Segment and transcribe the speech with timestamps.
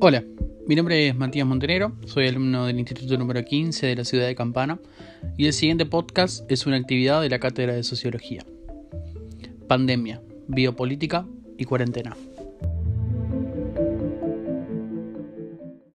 [0.00, 0.22] Hola,
[0.68, 4.36] mi nombre es Matías Montenegro, soy alumno del Instituto número 15 de la ciudad de
[4.36, 4.78] Campana
[5.36, 8.46] y el siguiente podcast es una actividad de la Cátedra de Sociología.
[9.66, 11.26] Pandemia, biopolítica
[11.56, 12.16] y cuarentena.